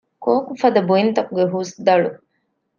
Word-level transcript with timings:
ކޯކުފަދަ 0.23 0.81
ބުއިންތަކުގެ 0.87 1.45
ހުސްދަޅު 1.53 2.09